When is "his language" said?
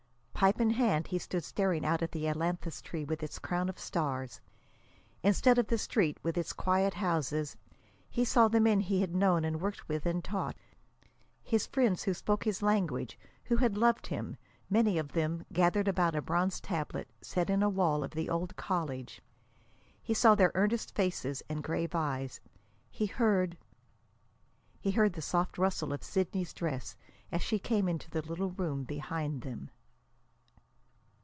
12.43-13.19